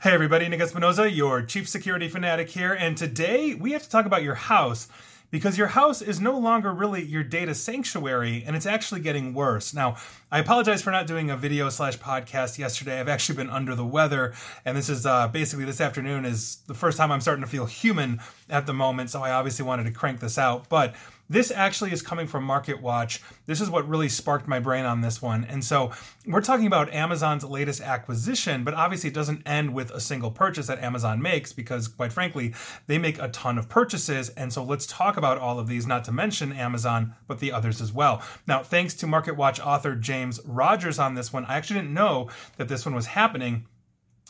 Hey 0.00 0.12
everybody, 0.12 0.48
Nick 0.48 0.60
Espinosa, 0.60 1.10
your 1.10 1.42
chief 1.42 1.68
security 1.68 2.08
fanatic 2.08 2.48
here, 2.48 2.72
and 2.72 2.96
today 2.96 3.54
we 3.54 3.72
have 3.72 3.82
to 3.82 3.90
talk 3.90 4.06
about 4.06 4.22
your 4.22 4.36
house 4.36 4.86
because 5.32 5.58
your 5.58 5.66
house 5.66 6.02
is 6.02 6.20
no 6.20 6.38
longer 6.38 6.72
really 6.72 7.02
your 7.02 7.24
data 7.24 7.52
sanctuary 7.52 8.44
and 8.46 8.54
it's 8.54 8.64
actually 8.64 9.00
getting 9.00 9.34
worse. 9.34 9.74
Now, 9.74 9.96
I 10.30 10.38
apologize 10.38 10.82
for 10.82 10.92
not 10.92 11.08
doing 11.08 11.30
a 11.30 11.36
video 11.36 11.68
slash 11.68 11.98
podcast 11.98 12.58
yesterday. 12.58 13.00
I've 13.00 13.08
actually 13.08 13.38
been 13.38 13.50
under 13.50 13.74
the 13.74 13.84
weather, 13.84 14.34
and 14.64 14.76
this 14.76 14.88
is 14.88 15.04
uh, 15.04 15.26
basically 15.26 15.64
this 15.64 15.80
afternoon 15.80 16.24
is 16.24 16.58
the 16.68 16.74
first 16.74 16.96
time 16.96 17.10
I'm 17.10 17.20
starting 17.20 17.42
to 17.42 17.50
feel 17.50 17.66
human 17.66 18.20
at 18.48 18.66
the 18.66 18.74
moment, 18.74 19.10
so 19.10 19.20
I 19.20 19.32
obviously 19.32 19.64
wanted 19.64 19.86
to 19.86 19.90
crank 19.90 20.20
this 20.20 20.38
out. 20.38 20.68
But 20.68 20.94
this 21.28 21.50
actually 21.50 21.92
is 21.92 22.02
coming 22.02 22.26
from 22.26 22.44
Market 22.44 22.80
Watch. 22.80 23.22
This 23.46 23.60
is 23.60 23.68
what 23.70 23.88
really 23.88 24.08
sparked 24.08 24.48
my 24.48 24.60
brain 24.60 24.84
on 24.84 25.00
this 25.00 25.20
one. 25.20 25.44
And 25.44 25.64
so 25.64 25.92
we're 26.26 26.40
talking 26.40 26.66
about 26.66 26.92
Amazon's 26.92 27.44
latest 27.44 27.80
acquisition, 27.80 28.64
but 28.64 28.74
obviously 28.74 29.10
it 29.10 29.14
doesn't 29.14 29.46
end 29.46 29.74
with 29.74 29.90
a 29.90 30.00
single 30.00 30.30
purchase 30.30 30.66
that 30.68 30.82
Amazon 30.82 31.20
makes 31.20 31.52
because, 31.52 31.88
quite 31.88 32.12
frankly, 32.12 32.54
they 32.86 32.98
make 32.98 33.20
a 33.20 33.28
ton 33.28 33.58
of 33.58 33.68
purchases. 33.68 34.30
And 34.30 34.52
so 34.52 34.64
let's 34.64 34.86
talk 34.86 35.16
about 35.16 35.38
all 35.38 35.58
of 35.58 35.68
these, 35.68 35.86
not 35.86 36.04
to 36.04 36.12
mention 36.12 36.52
Amazon, 36.52 37.14
but 37.26 37.40
the 37.40 37.52
others 37.52 37.80
as 37.80 37.92
well. 37.92 38.22
Now, 38.46 38.62
thanks 38.62 38.94
to 38.94 39.06
Market 39.06 39.36
Watch 39.36 39.60
author 39.60 39.94
James 39.94 40.40
Rogers 40.44 40.98
on 40.98 41.14
this 41.14 41.32
one, 41.32 41.44
I 41.44 41.56
actually 41.56 41.80
didn't 41.80 41.94
know 41.94 42.30
that 42.56 42.68
this 42.68 42.86
one 42.86 42.94
was 42.94 43.06
happening 43.06 43.66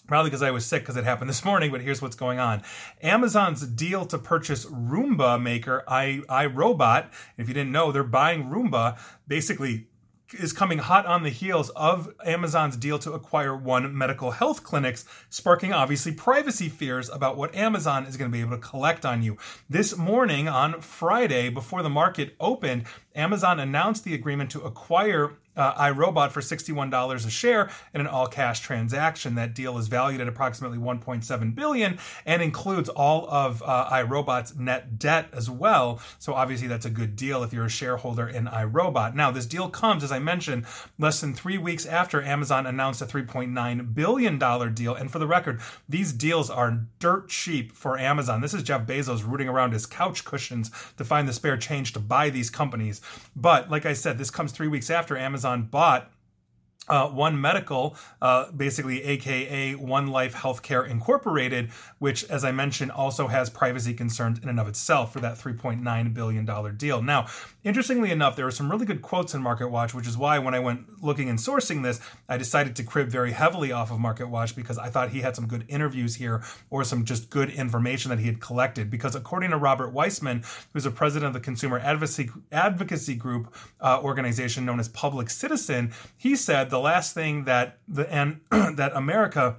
probably 0.08 0.30
because 0.30 0.42
I 0.42 0.50
was 0.50 0.66
sick 0.66 0.82
because 0.82 0.96
it 0.96 1.04
happened 1.04 1.30
this 1.30 1.44
morning, 1.44 1.70
but 1.70 1.80
here's 1.80 2.02
what's 2.02 2.16
going 2.16 2.40
on. 2.40 2.62
Amazon's 3.00 3.64
deal 3.64 4.04
to 4.06 4.18
purchase 4.18 4.66
Roomba 4.66 5.40
maker 5.40 5.84
I, 5.86 6.22
iRobot, 6.28 7.12
if 7.36 7.46
you 7.46 7.54
didn't 7.54 7.70
know, 7.70 7.92
they're 7.92 8.02
buying 8.02 8.44
Roomba, 8.46 8.98
basically 9.28 9.86
is 10.34 10.52
coming 10.52 10.78
hot 10.78 11.06
on 11.06 11.22
the 11.22 11.30
heels 11.30 11.70
of 11.70 12.12
Amazon's 12.24 12.76
deal 12.76 12.98
to 12.98 13.12
acquire 13.12 13.56
one 13.56 13.96
medical 13.96 14.30
health 14.30 14.62
clinics, 14.62 15.04
sparking 15.30 15.72
obviously 15.72 16.12
privacy 16.12 16.68
fears 16.68 17.08
about 17.08 17.36
what 17.36 17.54
Amazon 17.54 18.04
is 18.04 18.16
going 18.16 18.30
to 18.30 18.32
be 18.32 18.40
able 18.40 18.50
to 18.50 18.58
collect 18.58 19.06
on 19.06 19.22
you. 19.22 19.38
This 19.70 19.96
morning 19.96 20.48
on 20.48 20.80
Friday, 20.80 21.48
before 21.48 21.82
the 21.82 21.88
market 21.88 22.34
opened, 22.40 22.84
Amazon 23.18 23.60
announced 23.60 24.04
the 24.04 24.14
agreement 24.14 24.50
to 24.52 24.60
acquire 24.62 25.32
uh, 25.58 25.74
iRobot 25.74 26.30
for 26.30 26.40
$61 26.40 27.26
a 27.26 27.30
share 27.30 27.68
in 27.92 28.00
an 28.00 28.06
all-cash 28.06 28.60
transaction. 28.60 29.34
That 29.34 29.54
deal 29.54 29.76
is 29.76 29.88
valued 29.88 30.20
at 30.20 30.28
approximately 30.28 30.78
1.7 30.78 31.54
billion 31.54 31.98
and 32.24 32.40
includes 32.40 32.88
all 32.88 33.28
of 33.28 33.62
uh, 33.66 33.88
iRobot's 33.90 34.56
net 34.56 34.98
debt 34.98 35.28
as 35.32 35.50
well. 35.50 36.00
So 36.20 36.34
obviously 36.34 36.68
that's 36.68 36.86
a 36.86 36.90
good 36.90 37.16
deal 37.16 37.42
if 37.42 37.52
you're 37.52 37.66
a 37.66 37.70
shareholder 37.70 38.28
in 38.28 38.46
iRobot. 38.46 39.14
Now 39.14 39.30
this 39.32 39.46
deal 39.46 39.68
comes, 39.68 40.04
as 40.04 40.12
I 40.12 40.20
mentioned, 40.20 40.64
less 40.98 41.20
than 41.20 41.34
three 41.34 41.58
weeks 41.58 41.84
after 41.86 42.22
Amazon 42.22 42.66
announced 42.66 43.02
a 43.02 43.06
3.9 43.06 43.94
billion 43.94 44.38
dollar 44.38 44.70
deal. 44.70 44.94
And 44.94 45.10
for 45.10 45.18
the 45.18 45.26
record, 45.26 45.60
these 45.88 46.12
deals 46.12 46.50
are 46.50 46.86
dirt 47.00 47.28
cheap 47.28 47.72
for 47.72 47.98
Amazon. 47.98 48.40
This 48.40 48.54
is 48.54 48.62
Jeff 48.62 48.86
Bezos 48.86 49.28
rooting 49.28 49.48
around 49.48 49.72
his 49.72 49.86
couch 49.86 50.24
cushions 50.24 50.70
to 50.96 51.04
find 51.04 51.28
the 51.28 51.32
spare 51.32 51.56
change 51.56 51.92
to 51.94 51.98
buy 51.98 52.30
these 52.30 52.48
companies. 52.48 53.00
But 53.34 53.70
like 53.70 53.86
I 53.86 53.92
said, 53.92 54.18
this 54.18 54.30
comes 54.30 54.52
three 54.52 54.68
weeks 54.68 54.90
after 54.90 55.16
Amazon 55.16 55.62
bought 55.62 56.10
uh, 56.88 57.08
One 57.08 57.40
Medical, 57.40 57.96
uh, 58.20 58.50
basically 58.52 59.02
AKA 59.04 59.74
One 59.74 60.08
Life 60.08 60.34
Healthcare 60.34 60.88
Incorporated, 60.88 61.70
which, 61.98 62.24
as 62.24 62.44
I 62.44 62.52
mentioned, 62.52 62.92
also 62.92 63.28
has 63.28 63.50
privacy 63.50 63.94
concerns 63.94 64.38
in 64.38 64.48
and 64.48 64.60
of 64.60 64.68
itself 64.68 65.12
for 65.12 65.20
that 65.20 65.36
$3.9 65.36 66.14
billion 66.14 66.76
deal. 66.76 67.02
Now, 67.02 67.26
interestingly 67.64 68.10
enough, 68.10 68.36
there 68.36 68.46
are 68.46 68.50
some 68.50 68.70
really 68.70 68.86
good 68.86 69.02
quotes 69.02 69.34
in 69.34 69.42
Market 69.42 69.68
Watch, 69.68 69.94
which 69.94 70.06
is 70.06 70.16
why 70.16 70.38
when 70.38 70.54
I 70.54 70.60
went 70.60 71.02
looking 71.02 71.28
and 71.28 71.38
sourcing 71.38 71.82
this, 71.82 72.00
I 72.28 72.36
decided 72.36 72.76
to 72.76 72.82
crib 72.82 73.08
very 73.08 73.32
heavily 73.32 73.72
off 73.72 73.90
of 73.90 73.98
Market 73.98 74.28
Watch 74.28 74.56
because 74.56 74.78
I 74.78 74.88
thought 74.88 75.10
he 75.10 75.20
had 75.20 75.36
some 75.36 75.46
good 75.46 75.64
interviews 75.68 76.14
here 76.14 76.42
or 76.70 76.84
some 76.84 77.04
just 77.04 77.30
good 77.30 77.50
information 77.50 78.10
that 78.10 78.18
he 78.18 78.26
had 78.26 78.40
collected. 78.40 78.90
Because 78.90 79.14
according 79.14 79.50
to 79.50 79.58
Robert 79.58 79.92
Weissman, 79.92 80.42
who's 80.72 80.86
a 80.86 80.90
president 80.90 81.28
of 81.28 81.34
the 81.34 81.40
consumer 81.40 81.78
advocacy, 81.78 82.30
advocacy 82.52 83.14
group 83.14 83.54
uh, 83.80 84.00
organization 84.02 84.64
known 84.64 84.80
as 84.80 84.88
Public 84.88 85.30
Citizen, 85.30 85.92
he 86.16 86.36
said 86.36 86.70
the 86.70 86.77
the 86.78 86.84
last 86.84 87.12
thing 87.12 87.44
that 87.44 87.78
the 87.88 88.10
and 88.12 88.40
that 88.50 88.92
America 88.94 89.56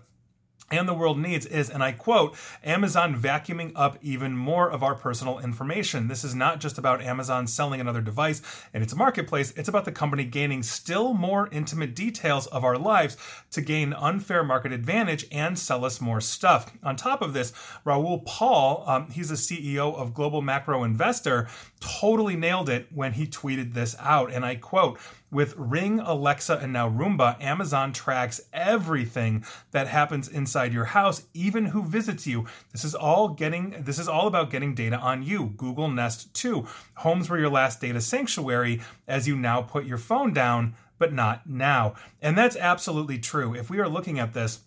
and 0.72 0.88
the 0.88 0.94
world 0.94 1.18
needs 1.18 1.46
is, 1.46 1.70
and 1.70 1.84
I 1.84 1.92
quote, 1.92 2.36
Amazon 2.64 3.20
vacuuming 3.20 3.72
up 3.76 3.98
even 4.02 4.38
more 4.38 4.70
of 4.70 4.84
our 4.84 4.96
personal 4.96 5.40
information. 5.40 6.08
This 6.08 6.24
is 6.24 6.36
not 6.36 6.60
just 6.60 6.78
about 6.78 7.02
Amazon 7.02 7.48
selling 7.48 7.82
another 7.82 8.02
device 8.02 8.42
in 8.74 8.82
its 8.82 8.96
marketplace, 8.96 9.52
it's 9.56 9.70
about 9.70 9.86
the 9.86 9.92
company 9.92 10.24
gaining 10.24 10.64
still 10.64 11.14
more 11.14 11.50
intimate 11.52 11.96
details 11.96 12.48
of 12.48 12.64
our 12.64 12.78
lives 12.78 13.18
to 13.52 13.62
gain 13.62 13.94
unfair 13.94 14.44
market 14.44 14.72
advantage 14.72 15.26
and 15.32 15.58
sell 15.58 15.84
us 15.84 16.00
more 16.00 16.22
stuff. 16.22 16.72
On 16.84 16.96
top 16.96 17.22
of 17.22 17.34
this, 17.34 17.52
Raoul 17.84 18.20
Pal, 18.20 18.84
um, 18.86 19.10
he's 19.10 19.32
a 19.32 19.36
CEO 19.36 19.96
of 19.96 20.14
Global 20.14 20.42
Macro 20.42 20.84
Investor, 20.84 21.48
totally 21.80 22.36
nailed 22.36 22.70
it 22.70 22.88
when 22.94 23.14
he 23.14 23.26
tweeted 23.26 23.74
this 23.74 23.96
out, 24.00 24.32
and 24.32 24.46
I 24.46 24.56
quote, 24.56 25.00
with 25.32 25.56
Ring, 25.58 26.00
Alexa, 26.00 26.58
and 26.58 26.74
now 26.74 26.90
Roomba, 26.90 27.42
Amazon 27.42 27.94
tracks 27.94 28.42
everything 28.52 29.46
that 29.72 29.88
happens 29.88 30.28
inside 30.28 30.74
your 30.74 30.86
house, 30.86 31.24
even 31.34 31.66
who 31.66 31.84
visits 31.84 32.26
you. 32.26 32.48
This 32.72 32.84
is 32.84 32.96
all 32.96 33.30
getting 33.30 33.84
this 33.84 34.00
is 34.00 34.08
all 34.08 34.28
about 34.28 34.50
getting 34.50 34.74
data 34.74 34.98
on 34.98 35.24
you. 35.24 35.54
Google 35.58 35.90
Nest 35.90 36.34
2. 36.34 36.66
Homes 36.96 37.30
were 37.30 37.40
your 37.40 37.50
last 37.50 37.80
data 37.80 38.02
sanctuary 38.02 38.82
as 39.08 39.28
you 39.28 39.36
now 39.36 39.62
put 39.62 39.86
your 39.86 39.98
phone 39.98 40.34
down, 40.34 40.76
but 40.98 41.14
not 41.14 41.48
now. 41.48 41.96
And 42.22 42.38
that's 42.38 42.56
absolutely 42.56 43.20
true. 43.20 43.54
If 43.54 43.70
we 43.70 43.80
are 43.80 43.90
looking 43.90 44.20
at 44.20 44.34
this, 44.34 44.62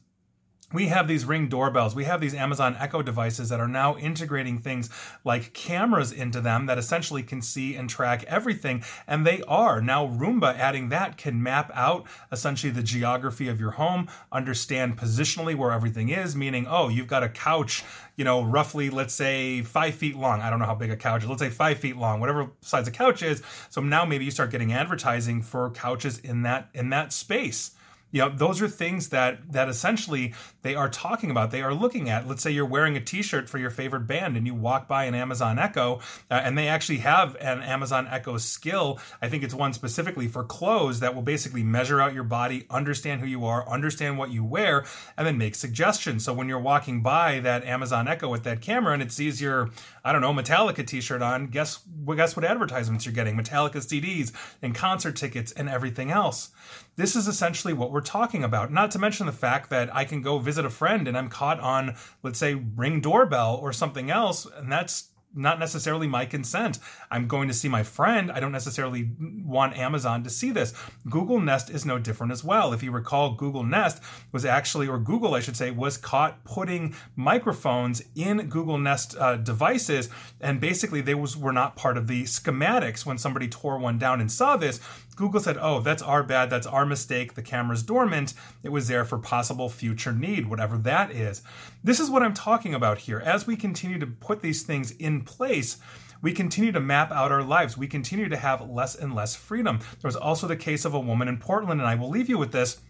we 0.73 0.89
have 0.89 1.09
these 1.09 1.25
ring 1.25 1.49
doorbells. 1.49 1.95
We 1.95 2.05
have 2.05 2.21
these 2.21 2.35
amazon 2.35 2.77
echo 2.79 3.03
devices 3.03 3.49
that 3.49 3.61
are 3.61 3.69
now 3.69 3.97
integrating 3.97 4.59
things 4.59 4.91
like 5.25 5.53
cameras 5.53 6.13
into 6.13 6.41
them 6.41 6.67
that 6.67 6.79
essentially 6.79 7.23
can 7.23 7.43
see 7.43 7.75
and 7.75 7.89
track 7.89 8.25
everything 8.25 8.85
and 9.07 9.27
they 9.27 9.43
are. 9.43 9.81
Now 9.81 10.07
roomba 10.07 10.57
adding 10.57 10.89
that 10.91 11.17
can 11.17 11.43
map 11.43 11.71
out 11.75 12.07
essentially 12.31 12.73
the 12.73 12.83
geography 12.83 13.49
of 13.49 13.61
your 13.61 13.73
home 13.73 14.09
understand 14.31 14.97
positionally 14.97 15.55
where 15.55 15.73
everything 15.73 16.09
is 16.09 16.35
meaning 16.35 16.67
oh 16.69 16.89
you've 16.89 17.07
got 17.07 17.23
a 17.23 17.29
couch 17.29 17.85
you 18.17 18.25
know 18.25 18.43
roughly 18.43 18.91
let's 18.91 19.15
say 19.15 19.63
five 19.63 19.95
feet 19.95 20.17
long. 20.17 20.41
I 20.41 20.51
don't 20.51 20.59
know 20.59 20.67
how 20.67 20.75
big 20.75 20.91
a 20.91 20.97
couch 20.97 21.23
is 21.23 21.29
let's 21.29 21.43
say 21.43 21.51
five 21.51 21.79
feet 21.79 21.97
long 21.97 22.21
whatever 22.21 22.51
size 22.61 22.89
a 22.89 22.91
couch 22.91 23.23
is. 23.23 23.43
So 23.71 23.81
now 23.81 24.05
maybe 24.05 24.25
you 24.25 24.31
start 24.31 24.51
getting 24.51 24.73
advertising 24.73 25.43
for 25.43 25.71
couches 25.71 26.19
in 26.19 26.43
that 26.43 26.69
in 26.75 26.91
that 26.91 27.13
space 27.13 27.73
you 28.13 28.21
know 28.21 28.29
those 28.29 28.63
are 28.63 28.69
things 28.69 29.09
that 29.09 29.53
that 29.53 29.69
essentially 29.69 30.35
they 30.63 30.77
are 30.77 30.89
talking 30.89 31.31
about 31.31 31.51
they 31.51 31.63
are 31.63 31.75
looking 31.75 32.09
at. 32.09 32.29
Let's 32.29 32.43
say 32.43 32.53
you're 32.53 32.67
wearing 32.67 32.97
a 32.97 33.01
t-shirt 33.01 33.49
for 33.49 33.59
your 33.59 33.71
favorite 33.71 34.07
band 34.07 34.37
and 34.37 34.47
you 34.47 34.55
walk 34.55 34.87
by 34.87 35.05
an 35.05 35.15
amazon 35.15 35.59
echo 35.59 36.01
uh, 36.31 36.35
and 36.35 36.57
they 36.57 36.69
actually 36.69 36.99
have 36.99 37.37
an 37.41 37.63
amazon 37.63 38.07
echo 38.09 38.37
skill. 38.37 39.01
I 39.21 39.29
think 39.29 39.43
it's 39.43 39.55
one 39.55 39.73
specifically 39.73 40.29
for 40.29 40.45
clothes 40.45 41.01
that 41.01 41.15
will 41.15 41.23
basically 41.23 41.65
measure 41.65 42.01
out 42.01 42.15
your 42.15 42.25
body 42.25 42.67
understand 42.71 43.21
who 43.21 43.27
you 43.27 43.45
are 43.47 43.69
understand 43.69 44.19
what 44.19 44.31
you 44.31 44.45
wear 44.45 44.85
and 45.17 45.27
then 45.27 45.39
make 45.39 45.55
suggestions. 45.55 46.25
So 46.25 46.33
when 46.33 46.49
you're 46.49 46.61
walking 46.61 47.03
by 47.03 47.41
that 47.41 47.65
amazon 47.65 48.07
echo 48.07 48.29
with 48.29 48.45
that 48.45 48.61
camera 48.61 48.93
and 48.93 49.03
it 49.03 49.11
sees 49.11 49.41
your 49.41 49.71
i 50.05 50.13
don't 50.13 50.21
know 50.21 50.33
metallica 50.33 50.87
t-shirt 50.87 51.23
on 51.23 51.47
guess 51.47 51.81
guess 52.15 52.37
what 52.37 52.45
advertisements 52.45 53.07
you're 53.07 53.15
getting? 53.15 53.37
Metallica 53.37 53.77
cds 53.77 54.33
and 54.63 54.75
concert 54.75 55.17
tickets 55.17 55.53
and 55.53 55.69
everything 55.69 56.11
else. 56.11 56.51
This 56.97 57.17
is 57.17 57.27
essentially 57.27 57.73
what 57.73 57.91
we're 57.91 58.02
talking 58.03 58.45
about. 58.45 58.73
Not 58.73 58.91
to 58.93 58.99
mention 58.99 59.27
the 59.27 59.33
fact 59.33 59.71
that 59.71 59.95
I 59.95 60.05
can 60.05 60.21
go 60.21 60.39
visit 60.39 60.65
a 60.65 60.71
friend 60.71 61.09
and 61.09 61.17
I'm 61.17 61.29
caught 61.29 61.61
on, 61.61 61.95
let's 62.23 62.39
say, 62.39 62.55
ring 62.55 63.01
doorbell 63.01 63.57
or 63.57 63.73
something 63.73 64.11
else, 64.11 64.47
and 64.47 64.71
that's 64.71 65.09
not 65.35 65.59
necessarily 65.59 66.07
my 66.07 66.27
consent. 66.27 66.79
I'm 67.11 67.27
going 67.27 67.49
to 67.49 67.55
see 67.55 67.69
my 67.69 67.83
friend. 67.83 68.31
I 68.31 68.41
don't 68.41 68.53
necessarily 68.53 69.11
want 69.45 69.77
Amazon 69.77 70.23
to 70.25 70.31
see 70.31 70.51
this. 70.51 70.75
Google 71.09 71.41
Nest 71.41 71.71
is 71.71 71.85
no 71.85 71.99
different 71.99 72.33
as 72.33 72.45
well. 72.45 72.73
If 72.73 72.83
you 72.83 72.91
recall, 72.91 73.35
Google 73.35 73.63
Nest 73.63 74.03
was 74.33 74.45
actually, 74.45 74.89
or 74.89 74.99
Google, 74.99 75.35
I 75.35 75.41
should 75.41 75.57
say, 75.57 75.71
was 75.71 75.97
caught 75.97 76.45
putting 76.45 76.95
microphones 77.17 78.03
in 78.15 78.49
Google 78.49 78.79
Nest 78.79 79.17
uh, 79.19 79.37
devices, 79.37 80.09
and 80.41 80.61
basically 80.61 81.01
they 81.01 81.15
was 81.15 81.37
were 81.37 81.53
not 81.53 81.77
part 81.77 81.97
of 81.97 82.07
the 82.07 82.25
schematics. 82.25 83.07
When 83.07 83.19
somebody 83.19 83.49
tore 83.49 83.79
one 83.79 83.99
down 83.99 84.21
and 84.21 84.31
saw 84.31 84.57
this, 84.57 84.81
Google 85.17 85.41
said, 85.41 85.59
"Oh, 85.61 85.81
that's 85.81 86.03
our 86.03 86.23
bad. 86.23 86.51
That's 86.51 86.67
our 86.67 86.87
mistake. 86.87 87.35
The 87.35 87.43
camera's 87.43 87.83
dormant. 87.83 88.35
It 88.63 88.71
was 88.71 88.89
there 88.89 89.05
for 89.05 89.19
possible 89.19 89.69
future 89.69 90.13
need, 90.13 90.49
whatever 90.49 90.79
that 90.79 91.11
is." 91.11 91.43
This 91.85 91.99
is 91.99 92.11
what 92.11 92.23
I'm 92.23 92.35
talking 92.35 92.75
about 92.75 92.99
here. 92.99 93.19
As 93.19 93.47
we 93.47 93.57
continue 93.57 93.99
to 93.99 94.07
put 94.07 94.41
these 94.41 94.63
things 94.63 94.93
in 94.93 95.22
place, 95.23 95.79
we 96.23 96.33
continue 96.33 96.73
to 96.73 96.81
map 96.81 97.11
out 97.11 97.33
our 97.33 97.43
lives. 97.43 97.77
We 97.77 97.89
continue 97.89 98.29
to 98.29 98.37
have 98.37 98.69
less 98.71 98.95
and 98.95 99.15
less 99.15 99.35
freedom. 99.35 99.79
There 99.79 100.09
was 100.09 100.17
also 100.17 100.47
the 100.47 100.57
case 100.57 100.85
of 100.85 100.95
a 100.95 101.01
woman 101.01 101.29
in 101.29 101.39
Portland, 101.39 101.81
and 101.81 101.89
I 101.89 101.97
will 101.97 102.11
leave 102.11 102.29
you 102.29 102.39
with 102.39 102.53
this 102.53 102.81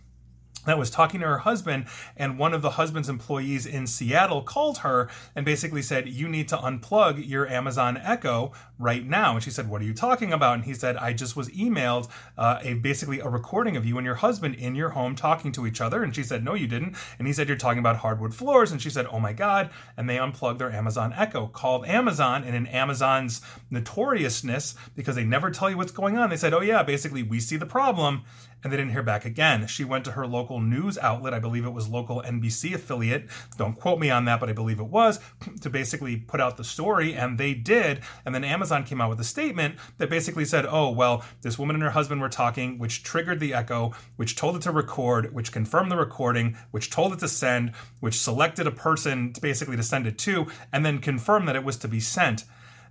that 0.65 0.79
was 0.79 0.91
talking 0.91 1.21
to 1.21 1.27
her 1.27 1.39
husband, 1.39 1.87
and 2.17 2.39
one 2.39 2.55
of 2.55 2.63
the 2.63 2.71
husband's 2.71 3.09
employees 3.09 3.67
in 3.67 3.87
Seattle 3.87 4.43
called 4.43 4.79
her 4.79 5.11
and 5.35 5.45
basically 5.45 5.83
said, 5.83 6.09
You 6.09 6.29
need 6.29 6.49
to 6.49 6.57
unplug 6.57 7.29
your 7.29 7.49
Amazon 7.49 7.97
Echo 7.97 8.53
right 8.79 9.05
now. 9.05 9.35
And 9.35 9.43
she 9.43 9.51
said, 9.51 9.69
What 9.69 9.83
are 9.83 9.85
you 9.85 9.95
talking 9.95 10.33
about? 10.33 10.55
And 10.55 10.65
he 10.65 10.75
said, 10.75 10.97
I 10.97 11.15
just 11.15 11.37
was 11.37 11.49
emailed 11.49 12.09
uh, 12.39 12.61
a 12.63 12.75
basically 12.75 13.19
a 13.19 13.29
recording 13.29 13.77
of 13.77 13.85
you 13.85 13.99
and 13.99 14.05
your 14.05 14.15
husband 14.15 14.55
in 14.55 14.77
your 14.77 14.91
home 14.91 15.17
talking 15.17 15.51
to 15.53 15.67
each 15.67 15.81
other. 15.81 16.05
And 16.05 16.15
she 16.15 16.23
said, 16.23 16.45
No, 16.45 16.55
you 16.55 16.69
didn't. 16.69 16.97
And 17.19 17.27
he 17.27 17.33
said, 17.33 17.49
You're 17.49 17.57
talking 17.57 17.81
about 17.81 17.97
hardwood 17.97 18.33
floors. 18.33 18.71
And 18.71 18.81
she 18.81 18.91
said, 18.91 19.07
Oh 19.11 19.19
my 19.19 19.33
God. 19.33 19.71
And 19.97 20.09
they 20.09 20.19
unplugged 20.19 20.61
their 20.61 20.71
Amazon 20.71 21.13
Echo, 21.17 21.49
called 21.49 21.87
Amazon, 21.87 22.45
and 22.45 22.55
in 22.55 22.67
Amazon's 22.69 23.41
notoriousness, 23.71 24.77
because 24.95 25.17
they 25.17 25.25
never 25.25 25.51
tell 25.51 25.69
you 25.69 25.77
what's 25.77 25.91
going 25.91 26.19
on, 26.19 26.31
they 26.31 26.37
said, 26.37 26.55
Oh 26.55 26.61
yeah, 26.61 26.85
basically, 26.85 27.25
we 27.25 27.41
see 27.41 27.57
the 27.57 27.67
problem 27.67 28.23
and 28.63 28.73
they 28.73 28.77
didn't 28.77 28.93
hear 28.93 29.03
back 29.03 29.25
again. 29.25 29.67
She 29.67 29.85
went 29.85 30.05
to 30.05 30.13
her 30.13 30.27
local 30.27 30.61
news 30.61 30.99
outlet, 30.99 31.35
I 31.35 31.39
believe 31.39 31.65
it 31.65 31.73
was 31.73 31.89
local 31.89 32.23
NBC 32.23 32.75
affiliate, 32.75 33.29
don't 33.57 33.79
quote 33.79 33.99
me 33.99 34.11
on 34.11 34.25
that, 34.27 34.41
but 34.41 34.49
I 34.49 34.53
believe 34.53 34.81
it 34.81 34.85
was, 34.85 35.21
to 35.61 35.71
basically 35.71 36.17
put 36.17 36.41
out 36.41 36.57
the 36.57 36.65
story, 36.65 37.15
and 37.15 37.39
they 37.39 37.55
did. 37.55 38.01
And 38.25 38.35
then 38.35 38.45
Amazon 38.45 38.85
came 38.85 39.01
out 39.01 39.11
with 39.11 39.21
a 39.21 39.25
statement 39.25 39.77
that 39.99 40.11
basically 40.11 40.45
said, 40.45 40.67
oh, 40.67 40.91
well, 40.91 41.25
this 41.43 41.59
woman 41.59 41.77
and 41.77 41.83
her 41.83 41.91
husband 41.91 42.21
were 42.21 42.29
talking, 42.29 42.79
which 42.79 43.03
triggered 43.03 43.41
the 43.41 43.55
echo, 43.55 43.95
which 44.17 44.37
told 44.37 44.57
it 44.57 44.63
to 44.63 44.71
record, 44.71 45.33
which 45.35 45.53
confirmed 45.53 45.91
the 45.91 45.97
recording, 45.97 46.57
which 46.71 46.91
told 46.91 47.13
it 47.13 47.19
to 47.19 47.29
send, 47.29 47.73
which 48.01 48.21
selected 48.21 48.67
a 48.67 48.71
person 48.71 49.33
to 49.33 49.41
basically 49.41 49.77
to 49.77 49.83
send 49.83 50.07
it 50.07 50.19
to, 50.19 50.47
and 50.73 50.85
then 50.85 50.99
confirmed 50.99 51.49
that 51.49 51.57
it 51.57 51.65
was 51.65 51.77
to 51.79 51.89
be 51.89 52.01
sent. 52.01 52.45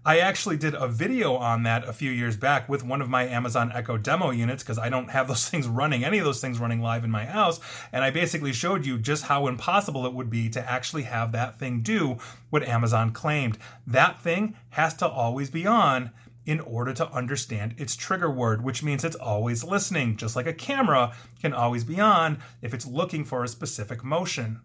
I 0.04 0.18
actually 0.18 0.58
did 0.58 0.74
a 0.74 0.88
video 0.88 1.36
on 1.36 1.62
that 1.64 1.88
a 1.88 1.94
few 1.94 2.10
years 2.10 2.36
back 2.36 2.68
with 2.68 2.84
one 2.84 3.04
of 3.04 3.10
my 3.10 3.28
Amazon 3.28 3.72
Echo 3.72 3.98
demo 3.98 4.32
units 4.32 4.64
because 4.64 4.80
I 4.80 4.90
don't 4.90 5.12
have 5.12 5.28
those 5.28 5.48
things 5.50 5.68
running, 5.68 6.04
any 6.04 6.18
of 6.18 6.26
those 6.26 6.42
things 6.42 6.58
running 6.58 6.82
live 6.82 7.04
in 7.04 7.12
my 7.12 7.24
house. 7.24 7.60
And 7.92 8.04
I 8.04 8.10
basically 8.10 8.52
showed 8.52 8.84
you 8.84 8.98
just 8.98 9.26
how 9.26 9.46
impossible 9.46 10.08
it 10.08 10.14
would 10.14 10.32
be 10.32 10.50
to 10.50 10.70
actually 10.72 11.04
have 11.04 11.34
that 11.34 11.60
thing 11.60 11.82
do 11.82 12.18
what 12.50 12.64
Amazon 12.64 13.12
claimed. 13.12 13.60
That 13.86 14.20
thing 14.22 14.56
has 14.70 14.96
to 14.96 15.08
always 15.08 15.52
be 15.52 15.68
on 15.68 16.10
in 16.48 16.60
order 16.62 16.94
to 16.94 17.12
understand 17.12 17.76
its 17.78 17.96
trigger 17.96 18.32
word, 18.32 18.64
which 18.64 18.82
means 18.82 19.04
it's 19.04 19.16
always 19.16 19.64
listening, 19.64 20.18
just 20.18 20.36
like 20.36 20.48
a 20.48 20.54
camera 20.54 21.14
can 21.40 21.54
always 21.54 21.84
be 21.84 22.00
on 22.00 22.40
if 22.64 22.74
it's 22.74 22.88
looking 22.88 23.24
for 23.24 23.44
a 23.44 23.48
specific 23.48 24.04
motion 24.04 24.60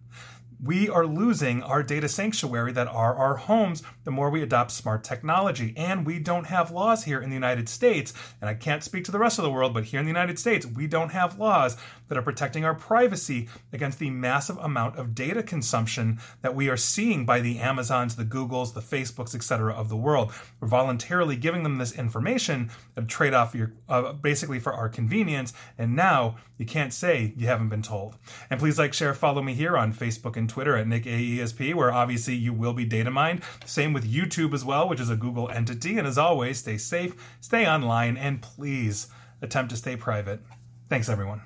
we 0.63 0.89
are 0.89 1.07
losing 1.07 1.63
our 1.63 1.83
data 1.83 2.09
sanctuary 2.09 2.73
that 2.73 2.89
are 2.89 3.15
our 3.15 3.37
homes 3.37 3.83
the 4.05 4.11
more 4.11 4.31
we 4.31 4.43
adopt 4.43 4.71
smart 4.71 5.05
technology. 5.05 5.75
And 5.77 6.07
we 6.07 6.19
don't 6.19 6.47
have 6.47 6.71
laws 6.71 7.05
here 7.05 7.21
in 7.21 7.29
the 7.29 7.35
United 7.35 7.69
States. 7.69 8.15
And 8.41 8.49
I 8.49 8.55
can't 8.55 8.83
speak 8.83 9.05
to 9.05 9.13
the 9.13 9.19
rest 9.19 9.39
of 9.39 9.45
the 9.45 9.51
world, 9.51 9.75
but 9.75 9.85
here 9.85 10.01
in 10.01 10.07
the 10.07 10.11
United 10.11 10.39
States, 10.39 10.65
we 10.65 10.87
don't 10.87 11.11
have 11.11 11.39
laws 11.39 11.77
that 12.09 12.17
are 12.17 12.23
protecting 12.23 12.65
our 12.65 12.75
privacy 12.75 13.49
against 13.73 13.99
the 13.99 14.11
massive 14.11 14.57
amount 14.59 14.97
of 14.97 15.15
data 15.15 15.43
consumption 15.43 16.19
that 16.43 16.55
we 16.55 16.69
are 16.69 16.77
seeing 16.77 17.27
by 17.27 17.41
the 17.41 17.59
Amazons, 17.59 18.17
the 18.17 18.25
Googles, 18.25 18.73
the 18.73 18.81
Facebooks, 18.81 19.35
etc. 19.35 19.75
of 19.75 19.89
the 19.89 19.97
world. 19.97 20.33
We're 20.61 20.69
voluntarily 20.69 21.37
giving 21.37 21.65
them 21.65 21.79
this 21.79 21.99
information 21.99 22.71
at 22.97 23.05
a 23.05 23.07
trade 23.07 23.35
off 23.35 23.55
uh, 23.89 24.13
basically 24.15 24.61
for 24.61 24.73
our 24.73 24.89
convenience. 24.89 25.53
And 25.79 25.97
now 25.97 26.37
you 26.59 26.65
can't 26.65 26.93
say 26.93 27.35
you 27.37 27.49
haven't 27.49 27.69
been 27.69 27.83
told. 27.83 28.17
And 28.49 28.61
please 28.61 28.79
like, 28.79 28.95
share, 28.95 29.13
follow 29.13 29.43
me 29.43 29.53
here 29.53 29.77
on 29.77 29.93
Facebook 29.93 30.37
and 30.37 30.47
and 30.47 30.53
Twitter 30.57 30.75
at 30.75 30.89
Nick 30.89 31.05
AESP, 31.05 31.75
where 31.75 31.93
obviously 31.93 32.35
you 32.35 32.51
will 32.51 32.73
be 32.73 32.87
data 32.87 33.11
mined. 33.11 33.43
Same 33.67 33.93
with 33.93 34.11
YouTube 34.11 34.55
as 34.55 34.65
well, 34.65 34.89
which 34.89 35.01
is 35.01 35.11
a 35.11 35.15
Google 35.15 35.51
entity. 35.51 35.99
And 35.99 36.07
as 36.07 36.17
always, 36.17 36.57
stay 36.57 36.79
safe, 36.79 37.15
stay 37.43 37.69
online, 37.69 38.17
and 38.17 38.41
please 38.41 39.09
attempt 39.43 39.71
to 39.73 39.77
stay 39.77 39.97
private. 39.97 40.41
Thanks, 40.89 41.11
everyone. 41.11 41.43